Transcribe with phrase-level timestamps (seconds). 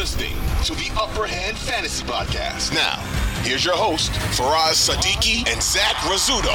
[0.00, 0.32] listening
[0.64, 2.72] to the Upper Hand Fantasy Podcast.
[2.72, 2.96] Now,
[3.42, 6.54] here's your host, Faraz Sadiki and Zach Rizzuto.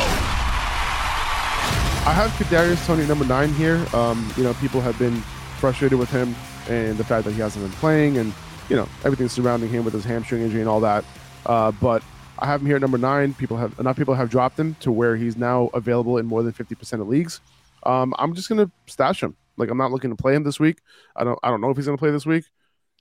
[2.07, 3.85] I have Kadarius Toney number nine here.
[3.93, 5.21] Um, you know, people have been
[5.59, 6.35] frustrated with him
[6.67, 8.33] and the fact that he hasn't been playing and
[8.67, 11.05] you know everything surrounding him with his hamstring injury and all that.
[11.45, 12.01] Uh, but
[12.39, 13.35] I have him here at number nine.
[13.35, 16.51] People have enough people have dropped him to where he's now available in more than
[16.51, 17.41] fifty percent of leagues.
[17.83, 19.37] Um, I'm just gonna stash him.
[19.55, 20.79] Like I'm not looking to play him this week.
[21.15, 22.45] I don't I don't know if he's gonna play this week.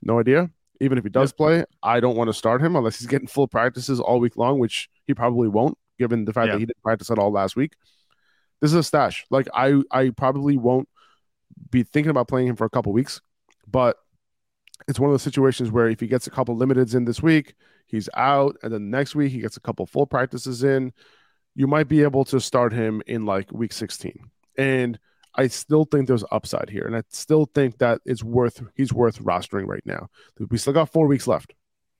[0.05, 0.49] No idea.
[0.79, 1.37] Even if he does yep.
[1.37, 4.59] play, I don't want to start him unless he's getting full practices all week long,
[4.59, 7.73] which he probably won't, given the fact that he didn't practice at all last week.
[8.61, 9.25] This is a stash.
[9.29, 10.87] Like I I probably won't
[11.71, 13.21] be thinking about playing him for a couple weeks,
[13.67, 13.97] but
[14.87, 17.55] it's one of those situations where if he gets a couple limiteds in this week,
[17.87, 20.93] he's out, and then next week he gets a couple full practices in,
[21.55, 24.29] you might be able to start him in like week 16.
[24.57, 24.99] And
[25.37, 29.19] I still think there's upside here, and I still think that it's worth he's worth
[29.19, 30.07] rostering right now.
[30.49, 31.53] We still got four weeks left,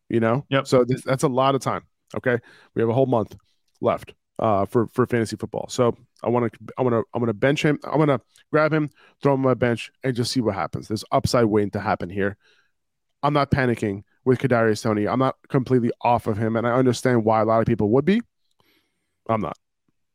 [0.10, 0.46] you know.
[0.50, 0.68] Yep.
[0.68, 1.84] So this, that's a lot of time.
[2.16, 2.38] Okay,
[2.74, 3.36] we have a whole month
[3.82, 5.68] left uh, for for fantasy football.
[5.70, 7.80] So I want to I want to I'm going to bench him.
[7.84, 8.90] I'm going to grab him,
[9.22, 10.88] throw him on my bench, and just see what happens.
[10.88, 12.38] There's upside waiting to happen here.
[13.24, 15.08] I'm not panicking with Kadarius Toney.
[15.08, 18.06] I'm not completely off of him, and I understand why a lot of people would
[18.06, 18.22] be.
[19.28, 19.58] I'm not.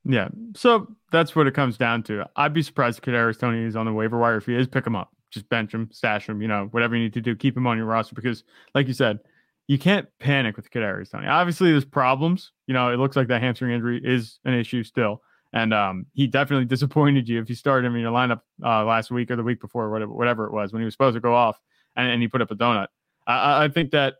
[0.04, 0.28] Yeah.
[0.54, 2.24] So that's what it comes down to.
[2.36, 4.36] I'd be surprised if Kadarius Toney is on the waiver wire.
[4.36, 5.10] If he is, pick him up.
[5.30, 7.76] Just bench him, stash him, you know, whatever you need to do, keep him on
[7.76, 8.42] your roster because,
[8.74, 9.20] like you said,
[9.68, 11.28] you can't panic with Kadarius Toney.
[11.28, 12.50] Obviously, there's problems.
[12.66, 15.22] You know, it looks like that hamstring injury is an issue still.
[15.52, 19.12] And um, he definitely disappointed you if you started him in your lineup uh, last
[19.12, 21.34] week or the week before, whatever, whatever it was, when he was supposed to go
[21.34, 21.60] off
[21.94, 22.88] and, and he put up a donut.
[23.26, 24.14] I, I think that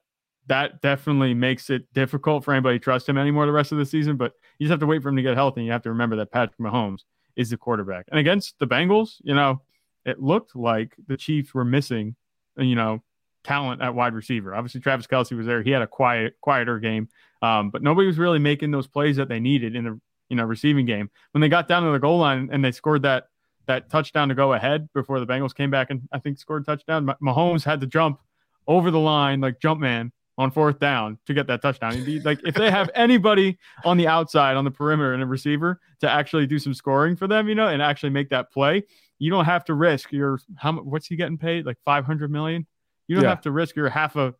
[0.50, 3.86] that definitely makes it difficult for anybody to trust him anymore the rest of the
[3.86, 4.16] season.
[4.16, 5.60] But you just have to wait for him to get healthy.
[5.60, 7.04] And you have to remember that Patrick Mahomes
[7.36, 8.06] is the quarterback.
[8.10, 9.62] And against the Bengals, you know,
[10.04, 12.16] it looked like the Chiefs were missing,
[12.56, 13.00] you know,
[13.44, 14.52] talent at wide receiver.
[14.52, 15.62] Obviously, Travis Kelce was there.
[15.62, 17.08] He had a quiet, quieter game,
[17.42, 20.44] um, but nobody was really making those plays that they needed in the you know
[20.44, 21.10] receiving game.
[21.30, 23.28] When they got down to the goal line and they scored that
[23.66, 26.64] that touchdown to go ahead before the Bengals came back and I think scored a
[26.64, 28.18] touchdown, Mahomes had to jump
[28.66, 32.02] over the line like jump man on fourth down to get that touchdown.
[32.04, 35.80] Be, like if they have anybody on the outside on the perimeter and a receiver
[36.00, 38.82] to actually do some scoring for them, you know, and actually make that play,
[39.18, 42.66] you don't have to risk your how what's he getting paid like 500 million.
[43.06, 43.30] You don't yeah.
[43.30, 44.34] have to risk your half a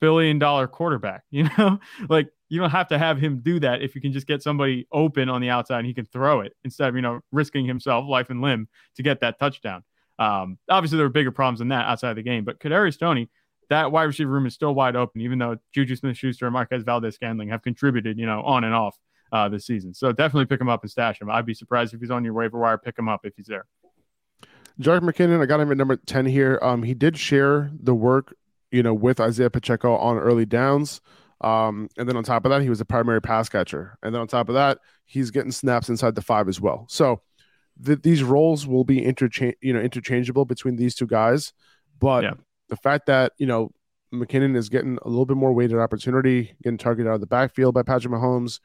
[0.00, 1.78] billion dollar quarterback, you know?
[2.08, 4.86] like you don't have to have him do that if you can just get somebody
[4.92, 8.06] open on the outside and he can throw it instead of, you know, risking himself
[8.08, 9.82] life and limb to get that touchdown.
[10.18, 13.28] Um, obviously there were bigger problems than that outside of the game, but Kadarius Toney
[13.70, 16.82] that wide receiver room is still wide open, even though Juju Smith Schuster and Marquez
[16.82, 18.96] Valdes-Scantling have contributed, you know, on and off
[19.32, 19.94] uh, this season.
[19.94, 21.30] So definitely pick him up and stash him.
[21.30, 22.78] I'd be surprised if he's on your waiver wire.
[22.78, 23.66] Pick him up if he's there.
[24.80, 26.58] Jerick McKinnon, I got him at number 10 here.
[26.60, 28.34] Um, he did share the work,
[28.70, 31.00] you know, with Isaiah Pacheco on early downs.
[31.40, 33.98] Um, and then on top of that, he was a primary pass catcher.
[34.02, 36.86] And then on top of that, he's getting snaps inside the five as well.
[36.88, 37.20] So
[37.84, 41.52] th- these roles will be interchange, you know, interchangeable between these two guys.
[42.00, 42.34] But yeah
[42.68, 43.70] the fact that you know
[44.12, 47.74] McKinnon is getting a little bit more weighted opportunity, getting targeted out of the backfield
[47.74, 48.60] by Patrick Mahomes.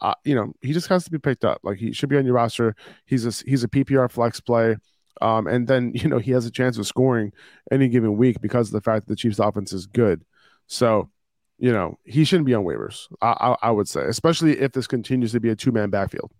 [0.00, 1.60] Uh, you know, he just has to be picked up.
[1.62, 2.74] Like he should be on your roster.
[3.06, 4.76] He's a he's a PPR flex play.
[5.20, 7.32] Um, and then you know he has a chance of scoring
[7.70, 10.24] any given week because of the fact that the Chiefs' offense is good.
[10.66, 11.10] So,
[11.58, 13.06] you know, he shouldn't be on waivers.
[13.20, 16.32] I, I, I would say, especially if this continues to be a two man backfield.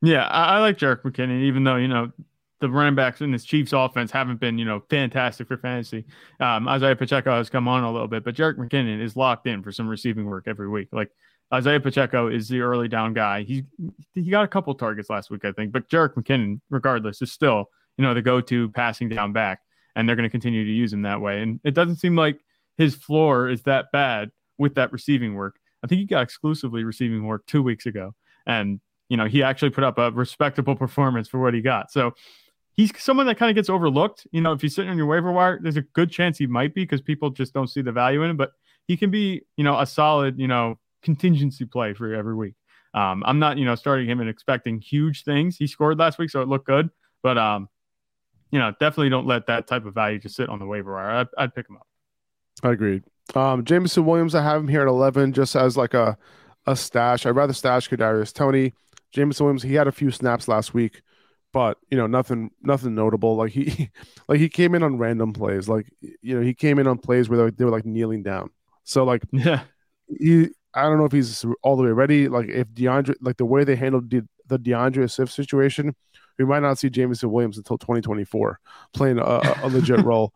[0.00, 2.12] Yeah, I, I like Jerick McKinnon, even though you know
[2.64, 6.04] the running backs in this Chiefs offense haven't been, you know, fantastic for fantasy.
[6.40, 9.62] Um, Isaiah Pacheco has come on a little bit, but Jerick McKinnon is locked in
[9.62, 10.88] for some receiving work every week.
[10.90, 11.10] Like
[11.52, 13.42] Isaiah Pacheco is the early down guy.
[13.42, 13.64] He
[14.14, 17.66] he got a couple targets last week, I think, but Jerick McKinnon, regardless, is still,
[17.98, 19.60] you know, the go-to passing down back,
[19.94, 21.42] and they're going to continue to use him that way.
[21.42, 22.40] And it doesn't seem like
[22.78, 25.56] his floor is that bad with that receiving work.
[25.82, 28.14] I think he got exclusively receiving work two weeks ago,
[28.46, 28.80] and
[29.10, 31.92] you know he actually put up a respectable performance for what he got.
[31.92, 32.14] So
[32.74, 34.26] he's someone that kind of gets overlooked.
[34.30, 36.74] You know, if he's sitting on your waiver wire, there's a good chance he might
[36.74, 38.36] be because people just don't see the value in him.
[38.36, 38.52] But
[38.86, 42.54] he can be, you know, a solid, you know, contingency play for every week.
[42.92, 45.56] Um, I'm not, you know, starting him and expecting huge things.
[45.56, 46.90] He scored last week, so it looked good.
[47.22, 47.68] But um,
[48.50, 51.10] you know, definitely don't let that type of value just sit on the waiver wire.
[51.10, 51.86] I'd, I'd pick him up.
[52.62, 53.02] I agreed.
[53.34, 56.16] Um, Jameson Williams, I have him here at 11, just as like a
[56.66, 57.26] a stash.
[57.26, 58.72] I'd rather stash Kadarius Toney.
[59.12, 61.02] Jameson Williams, he had a few snaps last week
[61.54, 63.88] but you know nothing nothing notable like he
[64.28, 67.28] like he came in on random plays like you know he came in on plays
[67.28, 68.50] where they were, they were like kneeling down
[68.82, 69.62] so like yeah
[70.08, 73.46] he i don't know if he's all the way ready like if deandre like the
[73.46, 75.94] way they handled the, the D'Andre Swift situation
[76.38, 78.58] we might not see jameson williams until 2024
[78.92, 80.32] playing a, a legit role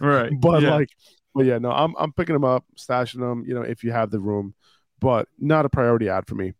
[0.00, 0.74] right but yeah.
[0.74, 0.90] like
[1.36, 3.44] but yeah, no, I'm I'm picking him up, stashing him.
[3.46, 4.54] You know, if you have the room,
[5.00, 6.54] but not a priority ad for me.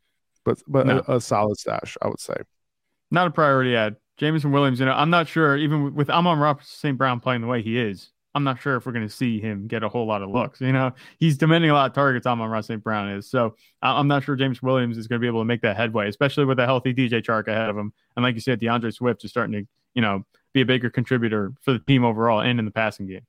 [0.45, 1.03] But but No.
[1.09, 2.37] a, a solid stash, I would say.
[3.11, 3.97] Not a priority ad.
[4.17, 6.97] Jameson Williams, you know, I'm not sure, even with Amon Roberts St.
[6.97, 9.67] Brown playing the way he is, I'm not sure if we're going to see him
[9.67, 10.61] get a whole lot of looks.
[10.61, 12.83] You know, he's demanding a lot of targets, Amon Ross St.
[12.83, 13.29] Brown is.
[13.31, 16.09] So I'm not sure James Williams is going to be able to make that headway,
[16.09, 17.93] especially with a healthy DJ Chark ahead of him.
[18.15, 21.53] And like you said, D'Andre Swift is starting to, you know, be a bigger contributor
[21.63, 23.27] for the team overall and in the passing game.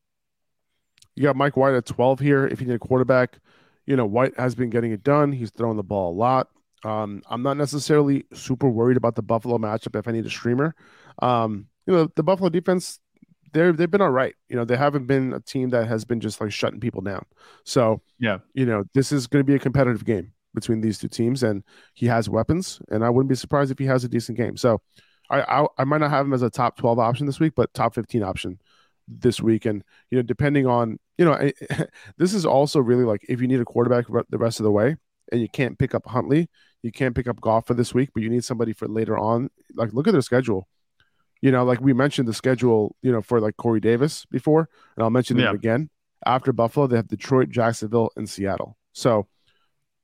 [1.15, 2.45] You got Mike White at 12 here.
[2.45, 3.39] If you need a quarterback,
[3.85, 5.31] you know, White has been getting it done.
[5.31, 6.49] He's throwing the ball a lot.
[6.83, 10.75] Um, I'm not necessarily super worried about the Buffalo matchup if I need a streamer.
[11.21, 12.99] Um, you know, the Buffalo defense,
[13.53, 14.35] they're they've been all right.
[14.49, 17.25] You know, they haven't been a team that has been just like shutting people down.
[17.63, 18.39] So Yeah.
[18.53, 21.63] you know, this is going to be a competitive game between these two teams, and
[21.93, 24.57] he has weapons, and I wouldn't be surprised if he has a decent game.
[24.57, 24.81] So
[25.29, 27.73] I I, I might not have him as a top 12 option this week, but
[27.73, 28.59] top 15 option
[29.07, 31.53] this week, and you know, depending on you know, I,
[32.17, 34.97] this is also really like if you need a quarterback the rest of the way,
[35.31, 36.49] and you can't pick up Huntley,
[36.87, 39.49] you can't pick up Goff for this week, but you need somebody for later on.
[39.75, 40.67] Like, look at their schedule.
[41.41, 45.03] You know, like we mentioned the schedule, you know, for like Corey Davis before, and
[45.03, 45.49] I'll mention Yeah.
[45.51, 45.89] it again.
[46.25, 48.75] After Buffalo, they have Detroit, Jacksonville, and Seattle.
[48.93, 49.27] So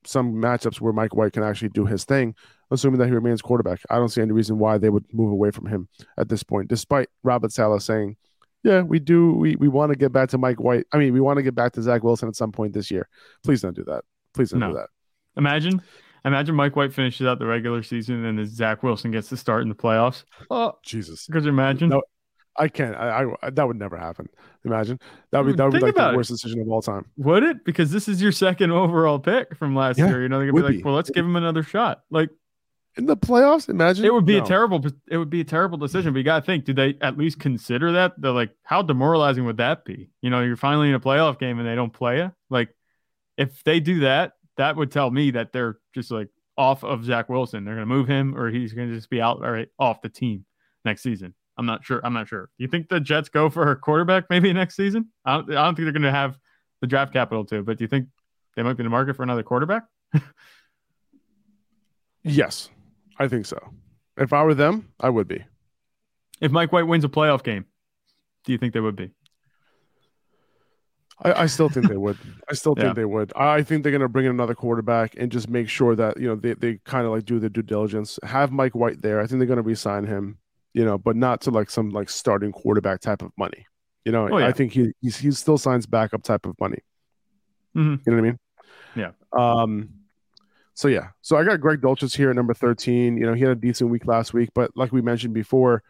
[0.06, 2.36] some matchups where Mike White can actually do his thing,
[2.70, 3.80] assuming that he remains quarterback.
[3.90, 5.88] I don't see any reason why they would move away from him
[6.18, 8.18] at this point, despite Robert Saleh saying,
[8.64, 10.86] Yeah, we do we we want to get back to Mike White.
[10.92, 13.08] I mean, we want to get back to Zach Wilson at some point this year.
[13.44, 14.04] Please don't do that.
[14.34, 14.70] Please don't No.
[14.70, 14.90] do that.
[15.36, 15.82] Imagine,
[16.26, 19.64] imagine Mike White finishes out the regular season and then Zach Wilson gets to start
[19.64, 20.24] in the playoffs.
[20.50, 21.28] Oh, Jesus.
[21.32, 21.90] could you imagine?
[21.90, 22.02] No,
[22.58, 22.96] I can't.
[22.96, 24.30] I, I that would never happen.
[24.66, 25.00] Imagine
[25.32, 26.18] that would be hmm, that would be like the about it.
[26.18, 27.06] worst decision of all time.
[27.18, 27.66] Would it?
[27.66, 30.22] Because this is your second overall pick from last Yeah, year.
[30.24, 30.84] You know, they're gonna be like, be.
[30.84, 32.04] well, let's give him another shot.
[32.12, 32.30] Like
[32.96, 34.44] In the playoffs, imagine it would be No.
[34.44, 36.14] a terrible it would be a terrible decision.
[36.14, 38.14] But you gotta think, did they at least consider that?
[38.20, 40.12] They're like, how demoralizing would that be?
[40.22, 42.32] You know, you're finally in a playoff game and they don't play you.
[42.52, 42.70] Like,
[43.38, 47.30] if they do that, that would tell me that they're just like off of Zach
[47.30, 47.66] Wilson.
[47.66, 50.46] They're gonna move him or he's gonna just be out right off the team
[50.86, 51.34] next season.
[51.58, 52.02] I'm not sure.
[52.04, 52.50] I'm not sure.
[52.58, 55.10] Do you think the Jets go for a quarterback maybe next season?
[55.26, 56.38] I don't, I don't think they're gonna have
[56.82, 58.08] the draft capital to, but do you think
[58.56, 59.84] they might be in the market for another quarterback?
[62.24, 62.70] Yes,
[63.20, 63.60] I think so.
[64.18, 65.44] If I were them, I would be.
[66.40, 67.66] If Mike White wins a playoff game,
[68.46, 69.12] do you think they would be?
[71.22, 72.18] I, I still think they would.
[72.50, 72.94] I still think Yeah.
[72.94, 73.32] they would.
[73.36, 76.28] I think they're going to bring in another quarterback and just make sure that you
[76.28, 78.20] know they, they kind of like do their due diligence.
[78.24, 79.20] Have Mike White there.
[79.20, 80.38] I think they're going to re-sign him.
[80.74, 83.68] You know, but not to like some like starting quarterback type of money.
[84.06, 84.48] You know, Oh, yeah.
[84.48, 86.80] I think he he's, he still signs backup type of money.
[87.76, 88.00] Mhm.
[88.06, 88.38] You know what I mean?
[88.96, 89.12] Yeah.
[89.38, 89.90] Um.
[90.76, 93.16] So yeah, so I got Greg Dulcich here at number thirteen.
[93.18, 95.84] You know, he had a decent week last week, but like we mentioned before,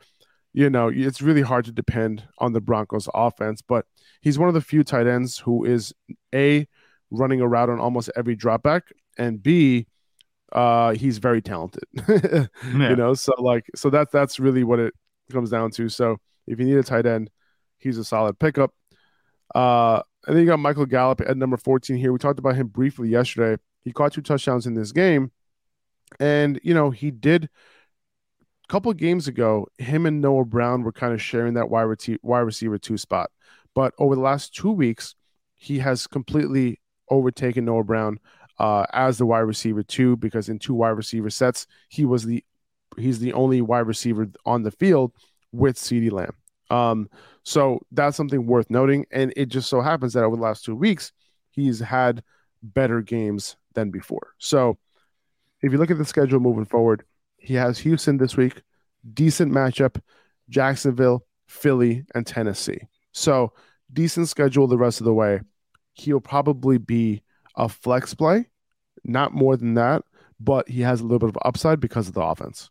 [0.54, 3.62] you know, it's really hard to depend on the Broncos offense.
[3.62, 3.86] But
[4.22, 5.94] he's one of the few tight ends who is
[6.34, 6.68] a
[7.12, 8.82] running a route on almost every dropback,
[9.18, 9.88] and b
[10.52, 11.84] uh he's very talented.
[12.64, 12.90] Yeah.
[12.90, 14.94] You know, so like so that's that's really what it
[15.32, 15.90] comes down to.
[15.90, 16.18] So
[16.48, 17.30] if you need a tight end,
[17.80, 18.74] he's a solid pickup.
[19.56, 22.14] Uh and then you got Michael Gallup at number 14 here.
[22.14, 23.62] We talked about him briefly yesterday.
[23.82, 25.32] He caught two touchdowns in this game.
[26.20, 27.50] And, you know, he did
[28.68, 31.88] couple of games ago, him and Noah Brown were kind of sharing that wide,
[32.22, 33.32] wide receiver two spot.
[33.76, 35.16] But over the last two weeks,
[35.56, 38.20] he has completely overtaken Noah Brown
[38.60, 42.44] uh, as the wide receiver two because in two wide receiver sets, he was the
[42.98, 45.12] he's the only wide receiver on the field
[45.52, 46.36] with CeeDee Lamb.
[46.70, 47.10] Um,
[47.44, 49.06] so that's something worth noting.
[49.12, 51.12] And it just so happens that over the last two weeks,
[51.50, 52.24] he's had
[52.62, 54.34] better games than before.
[54.38, 54.78] So
[55.62, 57.04] if you look at the schedule moving forward,
[57.44, 58.62] he has Houston this week,
[59.14, 60.00] decent matchup,
[60.50, 62.80] Jacksonville, Philly, and Tennessee.
[63.12, 63.52] So
[63.92, 65.42] decent schedule the rest of the way.
[65.94, 67.22] He'll probably be
[67.56, 68.48] a flex play,
[69.04, 70.04] not more than that,
[70.40, 72.70] but he has a little bit of upside because of the offense.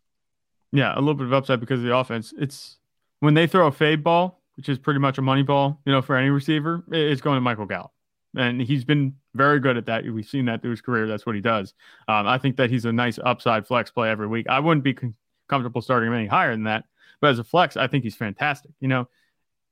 [0.73, 2.33] Yeah, a little bit of upside because of the offense.
[2.39, 2.79] It's
[3.21, 6.03] when they throw a fade ball, which is pretty much a money ball, you know,
[6.03, 7.93] for any receiver, it's going to Michael Gallup.
[8.35, 10.05] And he's been very good at that.
[10.05, 11.07] We've seen that through his career.
[11.07, 11.75] That's what he does.
[12.09, 14.47] Um, I think that he's a nice upside flex play every week.
[14.49, 15.15] I wouldn't be con-
[15.49, 16.85] comfortable starting him any higher than that.
[17.21, 18.73] But as a flex, I think he's fantastic.
[18.81, 19.09] You know,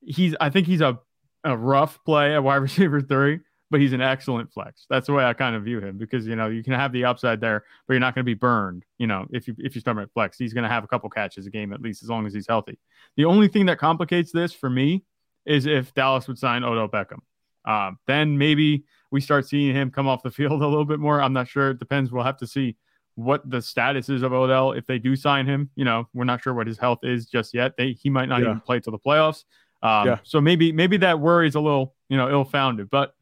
[0.00, 0.98] he's I think he's a,
[1.44, 3.40] a rough play at wide receiver three,
[3.70, 4.86] but he's an excellent flex.
[4.88, 7.04] That's the way I kind of view him because you know you can have the
[7.04, 8.84] upside there, but you're not going to be burned.
[8.98, 11.10] You know, if you if you start at flex, he's going to have a couple
[11.10, 12.78] catches a game at least as long as he's healthy.
[13.16, 15.04] The only thing that complicates this for me
[15.44, 17.18] is if Dallas would sign Odell Beckham.
[17.64, 21.20] Um, then maybe we start seeing him come off the field a little bit more.
[21.20, 21.70] I'm not sure.
[21.70, 22.10] It depends.
[22.12, 22.76] We'll have to see
[23.16, 25.68] what the status is of Odell if they do sign him.
[25.74, 27.76] You know, we're not sure what his health is just yet.
[27.76, 28.48] They he might not Yeah.
[28.50, 29.44] even play till the playoffs.
[29.82, 30.18] Um, Yeah.
[30.22, 33.14] So maybe maybe that worries a little you know, ill founded, but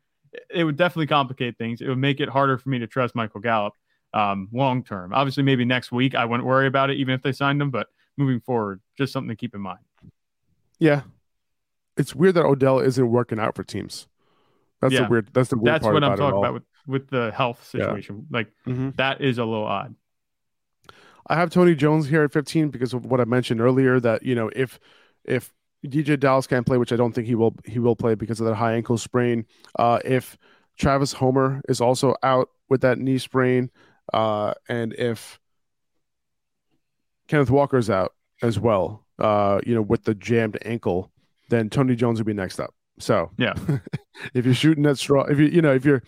[0.50, 1.80] it would definitely complicate things.
[1.80, 3.73] It would make it harder for me to trust Michael Gallup
[4.14, 5.12] um, long term.
[5.12, 7.71] Obviously, maybe next week I wouldn't worry about it, even if they signed him.
[7.71, 9.80] But moving forward, just something to keep in mind.
[10.78, 11.02] Yeah,
[11.97, 14.07] it's weird that Odell isn't working out for teams.
[14.80, 15.02] That's Yeah.
[15.04, 15.28] the weird.
[15.32, 17.82] That's the weird That's part what about I'm talking about with with the health Yeah.
[17.85, 18.26] situation.
[18.30, 18.97] Like Mhm.
[18.97, 19.94] that is a little odd.
[21.26, 24.00] I have Tony Jones here at 15 because of what I mentioned earlier.
[24.00, 24.78] That you know, if
[25.25, 25.52] if
[25.87, 28.47] DeeJay Dallas can't play, which I don't think he will, he will play because of
[28.47, 29.44] that high ankle sprain.
[29.78, 30.37] Uh, if
[30.78, 33.70] Travis Homer is also out with that knee sprain,
[34.12, 35.38] uh, and if
[37.28, 41.12] Kenneth Walker's out as well, uh, you know, with the jammed ankle,
[41.50, 42.75] then Tony Jones will be next up.
[42.99, 43.54] So Yeah.
[44.34, 46.02] if you're shooting that straw, if you you know if you're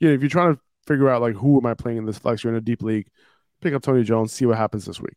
[0.00, 2.18] you know if you're trying to figure out like who am I playing in this
[2.18, 3.08] flex, you're in a deep league,
[3.60, 5.16] pick up Tony Jones, see what happens this week.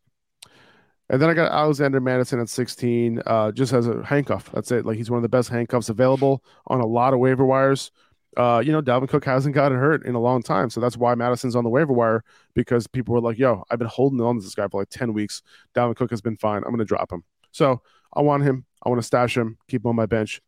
[1.08, 4.48] And then I got Alexander Mattison at 16, uh, just as a handcuff.
[4.52, 4.86] That's it.
[4.86, 7.90] Like he's one of the best handcuffs available on a lot of waiver wires.
[8.36, 11.16] Uh, you know, Dalvin Cook hasn't gotten hurt in a long time, so that's why
[11.16, 12.22] Mattison's on the waiver wire
[12.54, 15.12] because people were like, "Yo, I've been holding on to this guy for like 10
[15.12, 15.42] weeks.
[15.74, 16.58] Dalvin Cook has been fine.
[16.58, 17.82] I'm going to drop him." So
[18.14, 18.66] I want him.
[18.84, 20.40] I want to stash him, keep him on my bench.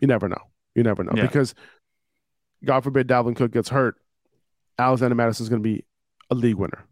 [0.00, 0.49] You never know.
[0.74, 1.26] You never know Yeah.
[1.26, 1.54] because
[2.64, 3.96] God forbid Dalvin Cook gets hurt,
[4.78, 5.84] Alexander Mattison's going to be
[6.30, 6.84] a league winner.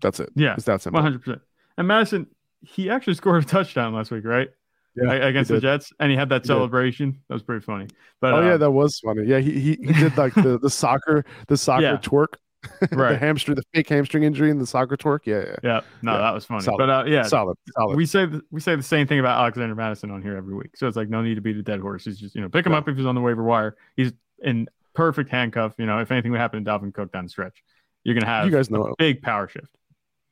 [0.00, 0.30] That's it.
[0.34, 0.96] Yeah, It's that simple.
[0.98, 1.42] One hundred percent.
[1.78, 2.26] And Mattison,
[2.62, 4.48] he actually scored a touchdown last week, right?
[4.94, 5.60] Yeah, against the.
[5.60, 6.46] Jets, and he had that He did.
[6.48, 7.20] celebration.
[7.28, 7.86] That was pretty funny.
[8.20, 9.24] But oh yeah, uh, that was funny.
[9.26, 11.96] Yeah, he he, he did like the, the soccer the soccer Yeah.
[11.98, 12.36] twerk,
[12.90, 13.18] the right.
[13.18, 15.20] hamstring, the fake hamstring injury, and the soccer twerk.
[15.24, 16.18] Yeah, yeah, Yeah, no, Yeah.
[16.18, 16.62] that was funny.
[16.62, 16.78] Solid.
[16.78, 17.96] But uh, yeah, solid, solid.
[17.96, 20.76] we say the, we say the same thing about Alexander Mattison on here every week.
[20.76, 22.04] So it's like no need to beat a dead horse.
[22.04, 22.78] He's just you know pick him No.
[22.78, 23.76] up if he's on the waiver wire.
[23.96, 25.74] He's in perfect handcuff.
[25.78, 27.62] You know if anything would happen to Dalvin Cook down the stretch,
[28.04, 28.94] you're gonna have you guys know.
[28.98, 29.68] big power shift.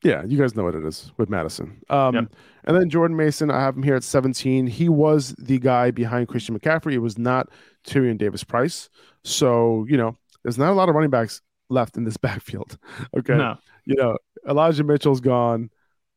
[0.02, 1.80] Yeah, you guys know what it is with Mattison.
[1.88, 2.24] Um, Yep.
[2.64, 4.66] and then Jordan Mason, I have him here at 17.
[4.66, 6.92] He was the guy behind Christian McCaffrey.
[6.92, 7.48] It was not
[7.86, 8.90] Tyrion Davis Price.
[9.24, 12.78] So you know, there's not a lot of running backs left in this backfield.
[13.16, 14.16] Okay, No, you know,
[14.48, 15.70] Elijah Mitchell's gone,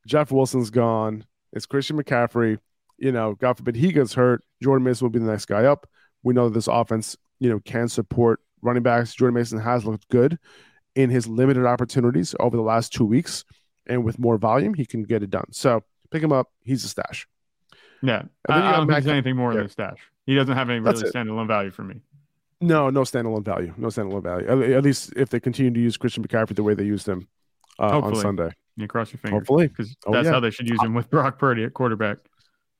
[0.05, 1.25] Jeff Wilson's gone.
[1.53, 2.59] It's Christian McCaffrey.
[2.97, 5.87] You know, God forbid he gets hurt, Jordan Mason will be the next guy up.
[6.23, 9.13] We know that this offense, you know, can support running backs.
[9.13, 10.39] Jordan Mason has looked good
[10.95, 13.45] in his limited opportunities over the last two weeks,
[13.85, 15.45] and with more volume, he can get it done.
[15.51, 16.47] So pick him up.
[16.63, 17.27] He's a stash.
[18.01, 19.57] yeah, I, I don't think anything more yeah.
[19.57, 19.99] than a stash.
[20.25, 22.01] He doesn't have any really standalone value for me.
[22.59, 23.73] No, no standalone value.
[23.77, 24.47] No standalone value.
[24.47, 27.27] At, at least if they continue to use Christian McCaffrey the way they used him
[27.79, 28.21] uh, on Hopefully.
[28.21, 28.49] Sunday.
[28.75, 29.67] You cross your fingers Hopefully.
[29.67, 30.31] because Oh, that's yeah.
[30.31, 32.17] how they should use him with Brock Purdy at quarterback.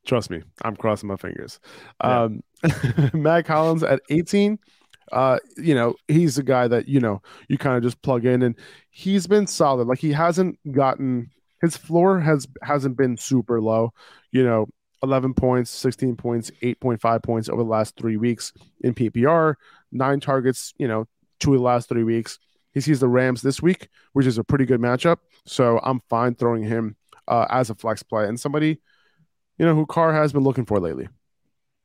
[0.05, 1.60] Trust me, I'm crossing my fingers.
[2.03, 2.24] Yeah.
[2.24, 2.43] Um,
[3.13, 4.57] Mack Hollins at 18.
[5.12, 8.41] Uh, you know, he's a guy that you know you kind of just plug in,
[8.41, 8.55] and
[8.89, 9.88] he's been solid.
[9.88, 11.29] Like he hasn't gotten
[11.62, 13.91] his floor has hasn't been super low.
[14.31, 14.67] You know,
[15.04, 19.56] 11 points, 16 points, 8.5 points over the last three weeks in PPR.
[19.92, 20.74] Nine targets.
[20.77, 21.08] You know,
[21.39, 22.39] two of the last three weeks.
[22.74, 25.18] He sees the Rams this week, which is a pretty good matchup.
[25.46, 26.96] So I'm fine throwing him
[27.27, 28.80] uh, as a flex play and somebody
[29.58, 31.08] you know, who Carr has been looking for lately.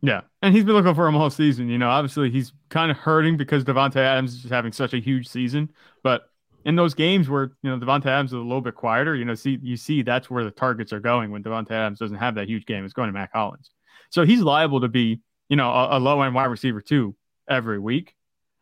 [0.03, 1.69] Yeah, and he's been looking for him all season.
[1.69, 5.29] You know, obviously he's kind of hurting because Davante Adams is having such a huge
[5.29, 5.71] season.
[6.03, 6.29] But
[6.65, 9.35] in those games where you know Davante Adams is a little bit quieter, you know,
[9.35, 12.49] see you see that's where the targets are going when Davante Adams doesn't have that
[12.49, 12.85] huge game.
[12.85, 13.71] It's going to Mack Hollins,
[14.11, 17.15] so he's liable to be you know a, a low end wide receiver too
[17.49, 18.15] every week.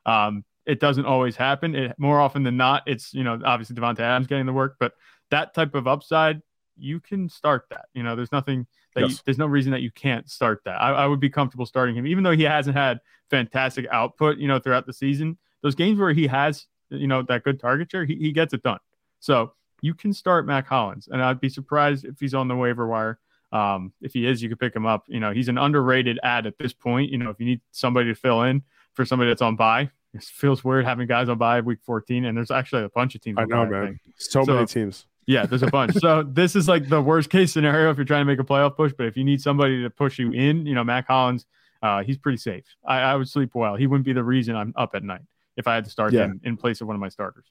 [0.06, 1.74] Um, it doesn't always happen.
[1.74, 4.94] It more often than not, it's you know obviously Davante Adams getting the work, but
[5.30, 6.42] that type of upside,
[6.76, 7.86] you can start that.
[7.94, 10.80] You know, there's nothing that you, there's no reason that you can't start that.
[10.80, 12.98] I, I would be comfortable starting him, even though he hasn't had
[13.30, 15.38] fantastic output, you know, throughout the season.
[15.62, 18.62] Those games where he has, you know, that good target share, he, he gets it
[18.62, 18.78] done.
[19.20, 22.86] So you can start Mack Hollins, and I'd be surprised if he's on the waiver
[22.86, 23.18] wire.
[23.52, 25.04] Um, if he is, you could pick him up.
[25.08, 27.10] You know, he's an underrated ad at this point.
[27.10, 28.62] You know, if you need somebody to fill in
[28.94, 32.36] for somebody that's on buy, it feels weird having guys on buy week 14, and
[32.36, 33.38] there's actually a bunch of teams.
[33.40, 33.98] I know, man.
[34.16, 35.06] So, So- many teams.
[35.26, 35.94] Yeah, there's a bunch.
[35.94, 38.76] so this is like the worst case scenario if you're trying to make a playoff
[38.76, 38.92] push.
[38.96, 41.46] But if you need somebody to push you in, you know, Mack Hollins,
[41.82, 42.64] uh, he's pretty safe.
[42.84, 43.76] I, I would sleep well.
[43.76, 45.20] He wouldn't be the reason I'm up at night
[45.60, 46.24] if I had to start Yeah.
[46.26, 47.46] him in place of one of my starters.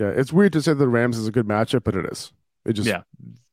[0.00, 2.32] Yeah, it's weird to say the Rams is a good matchup, but it is.
[2.64, 3.02] It just Yeah.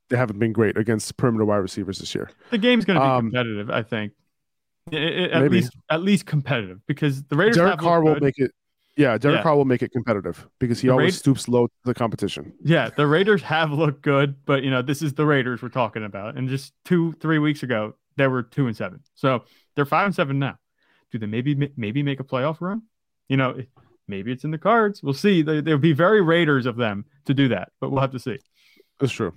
[0.10, 2.32] they haven't been great against perimeter wide receivers this year.
[2.50, 4.14] The game's going to be Um, competitive, I think.
[4.92, 5.58] I- I- at maybe.
[5.58, 8.52] least, at least competitive because the Raiders Derek have Carr will make it.
[8.98, 9.44] Yeah, Derek Yeah.
[9.44, 12.54] Carr will make it competitive because he The always stoops low to the competition.
[12.64, 16.04] Yeah, the Raiders have looked good, but you know this is the Raiders we're talking
[16.04, 16.36] about.
[16.38, 19.44] And just two, three weeks ago, they were two and seven, so
[19.76, 20.58] they're five and seven now.
[21.12, 22.82] Do they maybe maybe make a playoff run?
[23.32, 23.56] You know,
[24.10, 25.02] maybe it's in the cards.
[25.02, 25.42] We'll see.
[25.42, 28.38] They, they'll be very Raiders of them to do that, but we'll have to see.
[29.00, 29.34] That's true.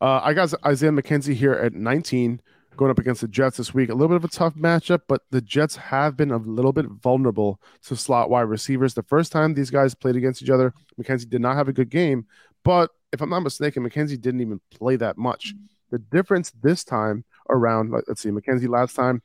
[0.00, 2.40] Uh, I got Isaiah McKenzie here at 19.
[2.76, 3.90] going up against the Jets this week.
[3.90, 6.86] A little bit of a tough matchup, but the Jets have been a little bit
[6.86, 8.94] vulnerable to slot wide receivers.
[8.94, 11.90] The first time these guys played against each other, McKenzie did not have a good
[11.90, 12.26] game,
[12.64, 15.54] but if I'm not mistaken, McKenzie didn't even play that much.
[15.90, 19.22] The difference this time around, let's see, McKenzie last time,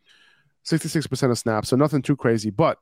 [0.67, 2.77] 66% of snaps, so nothing too crazy, but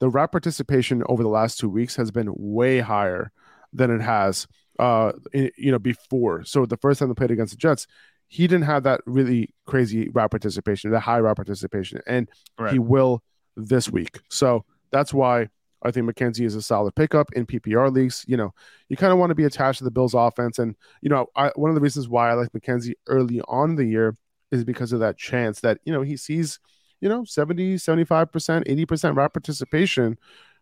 [0.00, 3.30] the route participation over the last two weeks has been way higher
[3.72, 6.44] than it has, uh, in, you know, before.
[6.44, 7.86] So the first time they played against the Jets,
[8.28, 12.28] he didn't have that really crazy route participation, the high route participation, and
[12.58, 12.72] right.
[12.72, 13.22] he will
[13.56, 14.20] this week.
[14.28, 15.48] So that's why
[15.82, 18.24] I think McKenzie is a solid pickup in PPR leagues.
[18.28, 18.54] You know,
[18.88, 20.58] you kind of want to be attached to the Bills offense.
[20.58, 23.84] And, you know, I, one of the reasons why I like McKenzie early on the
[23.84, 24.16] year
[24.50, 26.58] is because of that chance that, you know, he sees,
[27.00, 28.30] you know, 70, 75%,
[28.66, 30.18] 80% route participation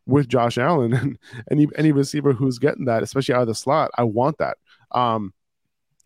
[0.07, 1.18] with Josh Allen and
[1.50, 3.90] any, any receiver who's getting that, especially out of the slot.
[3.97, 4.57] I want that.
[4.92, 5.33] Um,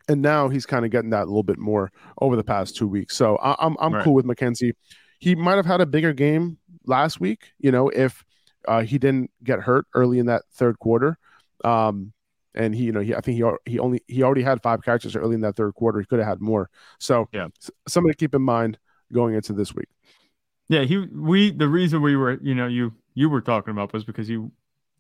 [0.09, 2.89] and now he's kind of getting that a little bit more over the past two
[2.89, 3.17] weeks.
[3.17, 4.05] So I, I'm, I'm right.
[4.05, 4.73] cool with McKenzie.
[5.19, 8.25] He might have had a bigger game last week, you know, if
[8.67, 11.17] uh, he didn't get hurt early in that third quarter.
[11.65, 12.13] Um,
[12.55, 15.17] and he, you know, he, I think he, he only, he already had five catches
[15.17, 16.01] early in that third quarter.
[16.01, 16.69] He could have had more.
[16.99, 17.49] So yeah,
[17.87, 18.79] something to keep in mind
[19.13, 19.89] going into this week.
[20.73, 20.85] Yeah.
[20.85, 24.29] He, we, the reason we were, you know, you, you were talking about was because
[24.29, 24.51] you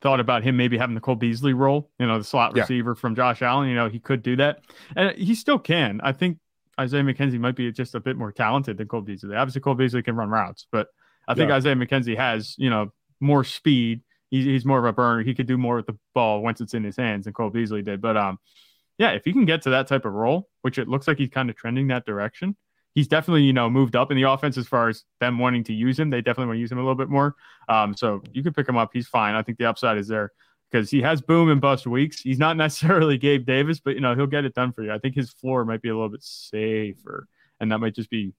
[0.02, 2.62] thought about him maybe having the Cole Beasley role, you know, the slot yeah.
[2.62, 4.61] receiver from Josh Allen, you know, he could do that
[4.97, 6.00] and he still can.
[6.02, 6.38] I think
[6.79, 9.35] Isaiah McKenzie might be just a bit more talented than Cole Beasley.
[9.35, 10.88] Obviously Cole Beasley can run routes, but
[11.29, 11.57] I think yeah.
[11.57, 14.02] Isaiah McKenzie has, you know, more speed.
[14.31, 15.23] He's, he's more of a burner.
[15.23, 17.83] He could do more with the ball once it's in his hands than Cole Beasley
[17.83, 18.00] did.
[18.00, 18.38] But um,
[18.99, 21.31] yeah, if he can get to that type of role, which it looks like he's
[21.31, 22.57] kind of trending that direction,
[22.95, 25.73] he's definitely you know moved up in the offense as far as them wanting to
[25.73, 26.11] use him.
[26.11, 27.35] They definitely want to use him a little bit more.
[27.69, 28.91] Um, so you could pick him up.
[28.93, 29.35] He's fine.
[29.35, 30.33] I think the upside is there
[30.71, 32.21] because he has boom and bust weeks.
[32.21, 34.93] He's not necessarily Gabe Davis, but you know he'll get it done for you.
[34.93, 37.29] I think his floor might be a little bit safer,
[37.61, 38.33] and that might just be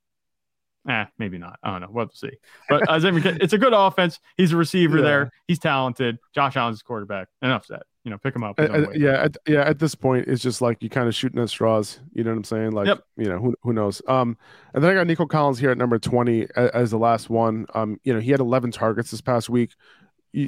[0.88, 1.60] Eh, maybe not.
[1.64, 1.88] I don't know.
[1.90, 2.32] We'll see.
[2.68, 4.20] But Isaiah McKenzie, it's a good offense.
[4.36, 5.04] He's a receiver yeah.
[5.04, 5.32] there.
[5.48, 6.18] He's talented.
[6.36, 7.30] Josh Allen's quarterback.
[7.42, 7.84] Enough said.
[8.04, 8.60] You know, pick them up.
[8.60, 9.62] yeah, at, yeah.
[9.62, 12.02] At this point, it's just like you kind of shooting at straws.
[12.14, 12.72] You know what I'm saying?
[12.72, 13.04] Like, yep.
[13.16, 14.02] you know, who, who knows?
[14.08, 14.38] Um,
[14.74, 17.66] and then I got Nico Collins here at number 20 as, as the last one.
[17.74, 19.72] Um, you know, he had 11 targets this past week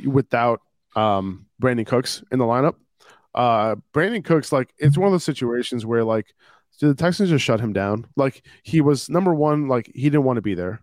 [0.06, 0.62] without
[0.96, 2.76] um Brandin Cooks in the lineup.
[3.34, 6.34] Uh, Brandin Cooks, like, it's one of those situations where like
[6.80, 8.08] did the Texans just shut him down?
[8.16, 10.82] Like he was number one, like he didn't want to be there,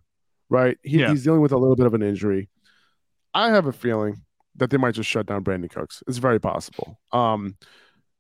[0.49, 0.79] right?
[0.83, 1.11] He, yeah.
[1.11, 2.49] He's dealing with a little bit of an injury.
[3.35, 4.23] I have a feeling
[4.57, 6.03] that they might just shut down Brandin Cooks.
[6.07, 6.99] It's very possible.
[7.13, 7.57] Um,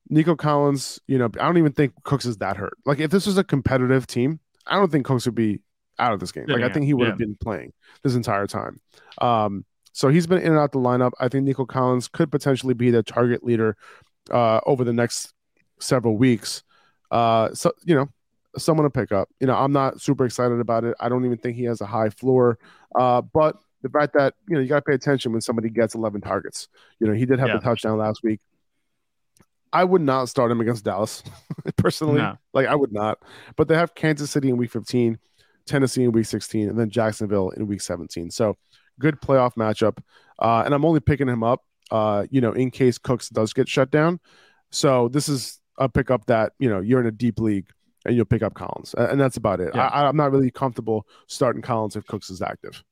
[0.09, 2.77] Nico Collins, you know, I don't even think Cooks is that hurt.
[2.85, 5.61] Like if this was a competitive team, I don't think Cooks would be
[5.99, 6.47] out of this game.
[6.49, 7.11] Like yeah, I think he would yeah.
[7.11, 8.81] have been playing this entire time.
[9.21, 11.12] Um, so he's been in and out the lineup.
[11.21, 13.77] I think Nico Collins could potentially be the target leader
[14.31, 15.33] uh, over the next
[15.81, 16.62] several weeks.
[17.11, 18.09] Uh, so you know,
[18.57, 19.29] someone to pick up.
[19.40, 20.95] You know, I'm not super excited about it.
[20.99, 22.59] I don't even think he has a high floor.
[22.95, 25.95] Uh, but the fact that you know you got to pay attention when somebody gets
[25.95, 26.68] 11 targets.
[26.99, 27.57] You know, he did have yeah.
[27.57, 28.40] the touchdown last week.
[29.73, 31.23] I would not start him against Dallas
[31.77, 32.18] personally.
[32.18, 32.37] No.
[32.53, 33.18] Like I would not.
[33.57, 35.18] But they have Kansas City in week 15,
[35.66, 38.31] Tennessee in week 16, and then Jacksonville in week 17.
[38.31, 38.57] So
[38.99, 39.99] good playoff matchup.
[40.38, 43.68] Uh, and I'm only picking him up, uh, you know, in case Cooks does get
[43.68, 44.21] shut down.
[44.71, 47.66] So this is a pickup that you know you're in a deep league
[48.05, 49.71] and you'll pick up Collins, and that's about it.
[49.75, 49.87] Yeah.
[49.87, 52.83] I, am not really comfortable starting Collins if Cooks is active.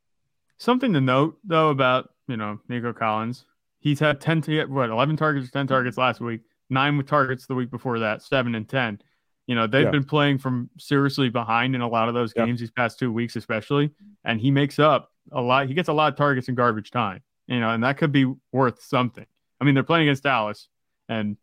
[0.60, 3.46] Something to note though about you know Nico Collins,
[3.78, 5.72] he's had ten to what eleven targets, ten mm-hmm.
[5.72, 9.00] targets last week, nine with targets the week before that, seven and ten.
[9.46, 9.90] You know they've yeah.
[9.90, 12.64] been playing from seriously behind in a lot of those games yeah.
[12.64, 13.90] these past two weeks, especially,
[14.24, 15.66] and he makes up a lot.
[15.66, 17.22] He gets a lot of targets in garbage time.
[17.46, 19.26] You know, and that could be worth something.
[19.60, 20.68] I mean, they're playing against Dallas,
[21.08, 21.38] and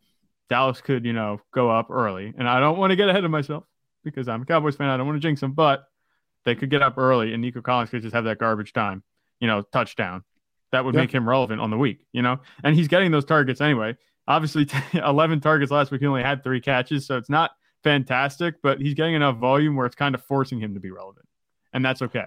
[0.47, 2.33] Dallas could, you know, go up early.
[2.37, 3.63] And I don't want to get ahead of myself
[4.03, 4.89] because I'm a Cowboys fan.
[4.89, 5.87] I don't want to jinx them, but
[6.47, 9.03] they could get up early and Nico Collins could just have that garbage time,
[9.39, 10.23] you know, touchdown.
[10.71, 12.41] That would make him relevant on the week, you know?
[12.63, 13.95] And he's getting those targets anyway.
[14.27, 16.01] Obviously, 11 targets last week.
[16.01, 17.07] He only had three catches.
[17.07, 17.51] So it's not
[17.83, 21.25] fantastic, but he's getting enough volume where it's kind of forcing him to be relevant.
[21.71, 22.25] And that's okay.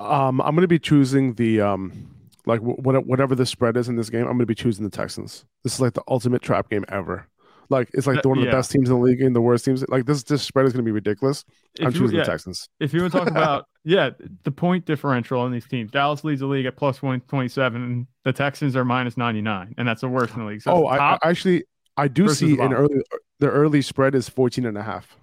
[0.00, 2.10] Um, I'm going to be choosing the um,
[2.46, 5.44] like whatever the spread is in this game, I'm going to be choosing the Texans.
[5.62, 7.28] This is like the ultimate trap game ever.
[7.70, 9.64] Like it's like the, one of the best teams in the league and the worst
[9.64, 9.88] teams.
[9.88, 11.44] Like this, this spread is going to be ridiculous.
[11.78, 12.68] If I'm you, choosing yeah, the Texans.
[12.80, 14.10] If you want to talk about yeah,
[14.42, 17.82] the point differential in these teams, Dallas leads the league at plus one twenty seven,
[17.82, 20.62] and the Texans are minus ninety nine, and that's the worst in the league.
[20.62, 21.64] So oh, I, I, actually
[21.96, 23.02] I do see an early
[23.38, 25.16] the early spread is 14 and a half.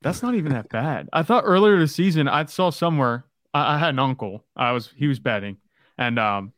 [0.00, 1.08] That's not even that bad.
[1.12, 4.44] I thought earlier this season I saw somewhere I, I had an uncle.
[4.56, 5.58] I was he was betting
[5.98, 6.52] and um,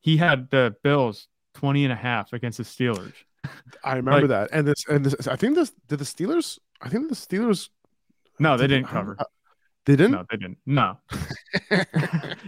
[0.00, 3.14] he had the Bills 20 and a half against the Steelers.
[3.84, 4.50] I remember like, that.
[4.52, 7.68] And this, and this, I think this, did the Steelers, I think the Steelers
[8.38, 9.16] No, they didn't cover.
[9.86, 10.12] They didn't.
[10.12, 10.58] No, they didn't.
[10.64, 10.96] No.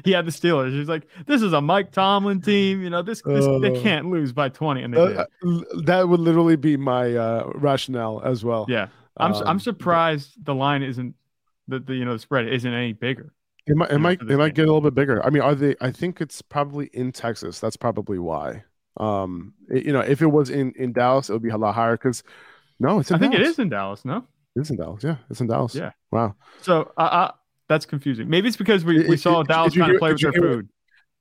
[0.05, 0.73] he had the Steelers.
[0.73, 2.83] He's like, this is a Mike Tomlin team.
[2.83, 4.83] You know, this, this they Uh, can't lose by 20.
[4.83, 5.19] And they did.
[5.19, 5.25] Uh,
[5.85, 8.65] that would literally be my uh, rationale as well.
[8.69, 8.89] Yeah.
[9.19, 11.15] I'm s- I'm Um, surprised the line isn't
[11.69, 13.33] the, the you know the spread isn't any bigger.
[13.67, 15.25] It might, it might, it might get a little bit bigger.
[15.25, 15.75] I mean, are they?
[15.81, 17.59] I think it's probably in Texas.
[17.59, 18.63] That's probably why.
[18.97, 21.75] Um, it- you know, if it was in in Dallas, it would be a lot
[21.75, 21.97] higher.
[21.97, 22.23] Because
[22.81, 24.25] no, it's in I think it is in Dallas, no?
[24.55, 25.03] It's in Dallas.
[25.05, 25.75] Yeah, it's in Dallas.
[25.75, 25.93] Yeah.
[26.11, 26.35] Wow.
[26.63, 27.33] So uh, uh,
[27.69, 28.29] that's confusing.
[28.31, 30.33] Maybe it's because we, Did- we saw did- Dallas kind hear- of play with their
[30.33, 30.69] food.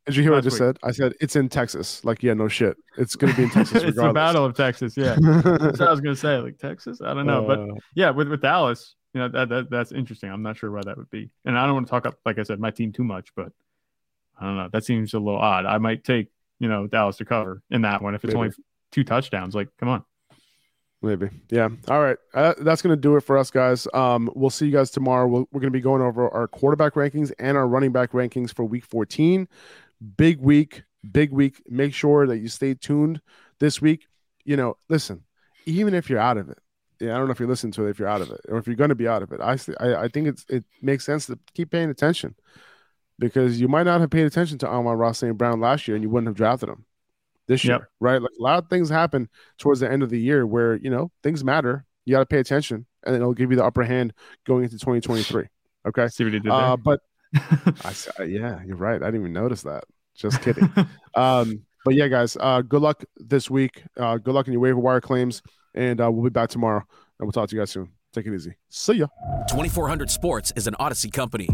[0.05, 0.59] Did you hear what I just week.
[0.59, 0.77] said?
[0.83, 2.05] I said it's in Texas.
[2.05, 2.77] Like, yeah, no shit.
[2.97, 4.13] It's gonna be in Texas it's the.
[4.13, 4.95] Battle of Texas.
[4.95, 5.15] Yeah.
[5.19, 6.37] That's what I was gonna say.
[6.37, 9.69] Like Texas, I don't know, but Uh, yeah, with with Dallas, you know that, that
[9.71, 10.29] that's interesting.
[10.29, 12.37] I'm not sure why that would be, and I don't want to talk up, like
[12.37, 13.51] I said, my team too much, but
[14.39, 14.69] I don't know.
[14.71, 15.65] That seems a little odd.
[15.65, 16.27] I might take
[16.59, 18.45] you know Dallas to cover in that one if it's Maybe.
[18.45, 18.51] only
[18.91, 19.55] two touchdowns.
[19.55, 20.03] Like, come on.
[21.01, 21.29] Maybe.
[21.49, 21.69] Yeah.
[21.87, 22.17] All right.
[22.33, 23.87] Uh, that's going to do it for us, guys.
[23.93, 25.27] Um, we'll see you guys tomorrow.
[25.27, 28.53] We'll, we're going to be going over our quarterback rankings and our running back rankings
[28.53, 29.47] for week 14.
[30.17, 30.83] Big week.
[31.11, 31.61] Big week.
[31.67, 33.21] Make sure that you stay tuned
[33.59, 34.07] this week.
[34.45, 35.23] You know, listen,
[35.67, 36.57] even if you're out of it,
[36.99, 38.57] yeah, I don't know if you're listening to it, if you're out of it, or
[38.57, 39.41] if you're going to be out of it.
[39.41, 42.35] I, I, I think it's it makes sense to keep paying attention
[43.19, 45.37] because you might not have paid attention to Amon Ross St.
[45.37, 46.85] Brown last year and you wouldn't have drafted him
[47.47, 47.79] this Yep.
[47.79, 48.21] year, right?
[48.21, 51.11] Like a lot of things happen towards the end of the year where you know
[51.23, 51.85] things matter.
[52.05, 54.13] You got to pay attention, and it'll give you the upper hand
[54.45, 55.45] going into 2023.
[55.87, 56.59] Okay, See what he did there.
[56.59, 56.99] uh, but
[57.83, 59.01] I s- uh, yeah, you're right.
[59.01, 59.83] I didn't even notice that.
[60.15, 60.71] Just kidding.
[61.15, 63.83] um, but yeah, guys, uh, good luck this week.
[63.97, 65.41] Uh, good luck in your waiver wire claims,
[65.73, 66.79] and uh, we'll be back tomorrow,
[67.19, 67.89] and we'll talk to you guys soon.
[68.13, 68.53] Take it easy.
[68.69, 69.07] See ya.
[69.49, 71.49] 2400 Sports is an Audacy company.